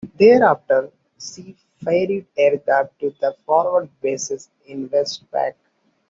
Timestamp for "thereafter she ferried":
0.17-2.25